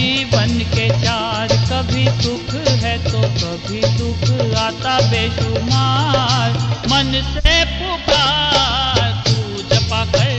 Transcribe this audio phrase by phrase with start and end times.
[0.00, 4.22] जीवन के चार, कभी सुख है तो कभी दुख
[4.58, 6.52] आता बेशुमार।
[6.88, 10.30] मन से पुकार, तू जपा कर,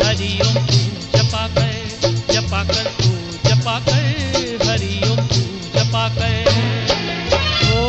[0.00, 0.80] हरिओम, तू
[1.14, 1.74] जपा कर
[2.30, 3.10] जपा कर, तू
[3.48, 4.06] जपा कर,
[4.68, 5.42] हरिओम, तू
[5.76, 6.34] जपा कर।
[7.74, 7.84] ओ,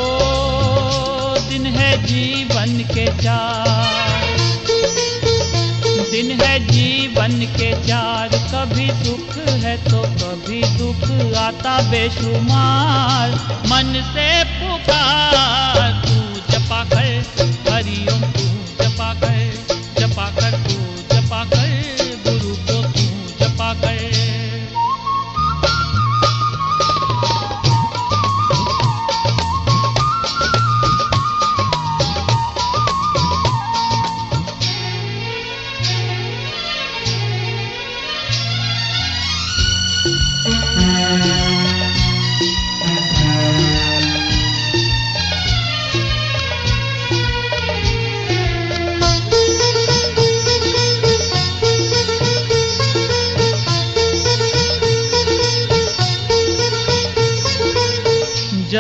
[1.50, 4.28] दिन है जीवन के चार,
[6.12, 13.30] दिन है जीवन के चार कभी दुख है तो कभी दुख आता बेशुमार।
[13.68, 15.73] मन से पुकार।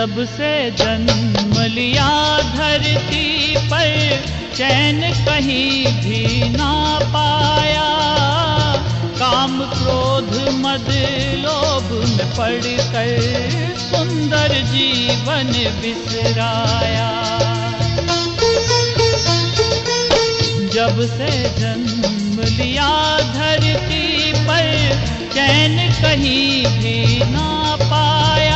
[0.03, 4.24] जब से जन्म लिया धरती पर,
[4.56, 7.88] चैन कहीं भी ना पाया।
[9.19, 10.90] काम क्रोध मद
[11.46, 13.14] लोभ में पड़कर
[13.80, 17.09] सुंदर जीवन बिसराया।
[20.74, 24.90] जब से जन्म लिया धरती पर,
[25.34, 28.53] चैन कहीं भी ना पाया।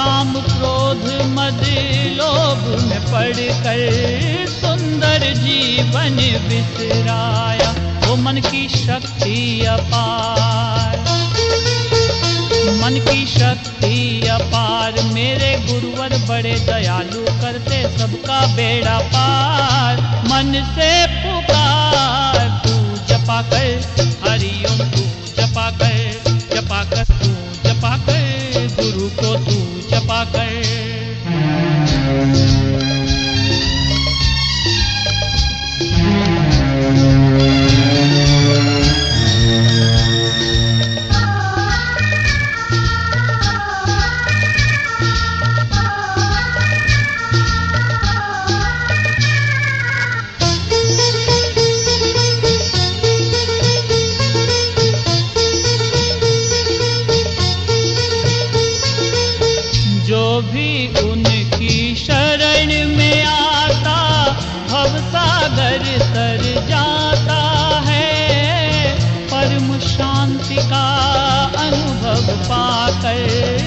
[0.00, 1.60] काम क्रोध मद
[2.12, 3.80] लोभ में पड़कर
[4.48, 6.16] सुंदर जीवन
[6.48, 7.74] बिसराया,
[8.06, 10.98] वो मन की शक्ति अपार।
[12.82, 19.96] मन की शक्ति अपार, मेरे गुरुवर बड़े दयालु करते, सबका बेड़ा पार।
[20.26, 23.80] मन से पुकार, तू जपा कर
[65.80, 67.40] सागर तर जाता
[67.86, 68.92] है
[69.32, 70.84] परम शांति का
[71.58, 73.59] अनुभव पाकर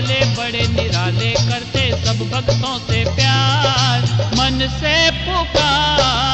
[0.00, 4.00] भाले बड़े निराले करते सब भक्तों से प्यार।
[4.34, 6.29] मन से पुकार।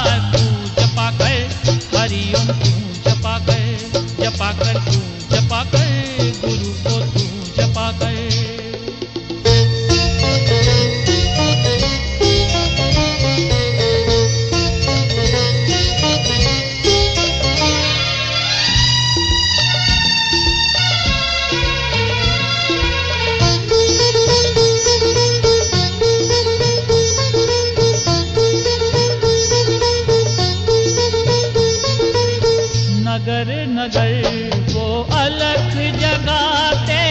[33.16, 34.86] नगर नगर वो
[35.18, 37.04] अलख जगाते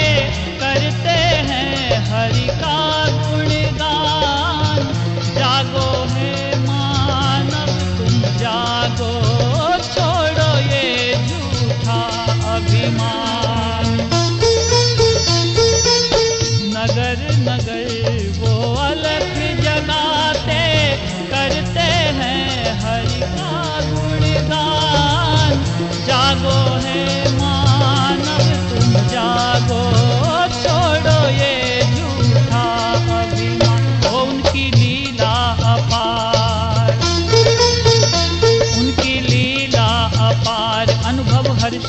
[0.60, 1.16] करते
[1.48, 2.78] हैं हरि का
[3.22, 4.84] गुणगान।
[5.38, 6.35] जागो है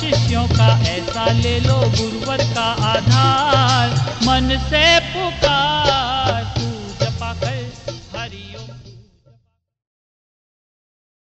[0.00, 3.90] शिष्यों का ऐसा ले लो गुरुवर का आधार।
[4.22, 5.85] मन से पुकार